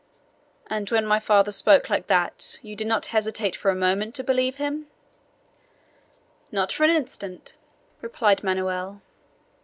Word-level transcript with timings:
'""And 0.67 0.89
when 0.89 1.05
my 1.05 1.19
father 1.19 1.51
spoke 1.51 1.87
like 1.87 2.07
that, 2.07 2.57
you 2.63 2.75
did 2.75 2.87
not 2.87 3.05
hesitate 3.13 3.55
for 3.55 3.69
a 3.69 3.75
moment 3.75 4.15
to 4.15 4.23
believe 4.23 4.55
him?" 4.55 4.87
"Not 6.51 6.71
for 6.71 6.85
an 6.85 6.89
instant," 6.89 7.53
replied 8.01 8.43
Manoel. 8.43 9.03